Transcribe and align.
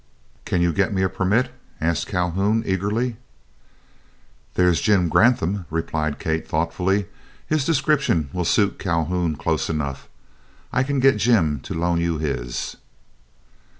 "Can 0.45 0.63
you 0.63 0.73
get 0.73 0.91
me 0.95 1.03
a 1.03 1.09
permit?" 1.09 1.51
asked 1.79 2.07
Calhoun, 2.07 2.63
eagerly. 2.65 3.17
"There 4.55 4.67
is 4.67 4.81
Jim 4.81 5.09
Grantham," 5.09 5.67
replied 5.69 6.17
Kate, 6.17 6.47
thoughtfully; 6.47 7.05
"his 7.45 7.65
description 7.65 8.31
will 8.33 8.43
suit 8.43 8.79
Calhoun 8.79 9.35
close 9.35 9.69
enough. 9.69 10.09
I 10.73 10.81
can 10.81 10.99
get 11.01 11.17
Jim 11.17 11.59
to 11.59 11.75
loan 11.75 12.01
you 12.01 12.17
his." 12.17 12.77